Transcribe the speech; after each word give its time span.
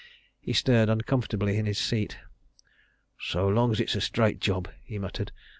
He 0.39 0.51
stirred 0.53 0.89
uncomfortably 0.89 1.57
in 1.57 1.67
his 1.67 1.77
seat. 1.77 2.17
"So 3.19 3.47
long 3.47 3.71
as 3.71 3.79
it's 3.79 3.93
a 3.93 4.01
straight 4.01 4.39
job," 4.39 4.67
he 4.83 4.97
muttered. 4.97 5.31